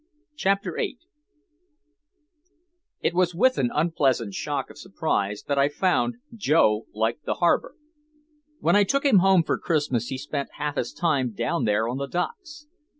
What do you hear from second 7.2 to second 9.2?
the harbor. When I took him